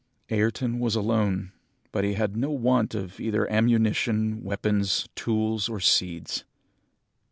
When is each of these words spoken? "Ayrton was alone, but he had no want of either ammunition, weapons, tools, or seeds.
"Ayrton 0.29 0.79
was 0.79 0.95
alone, 0.95 1.51
but 1.91 2.03
he 2.03 2.15
had 2.15 2.35
no 2.35 2.49
want 2.49 2.95
of 2.95 3.19
either 3.19 3.47
ammunition, 3.51 4.43
weapons, 4.43 5.07
tools, 5.13 5.69
or 5.69 5.79
seeds. 5.79 6.43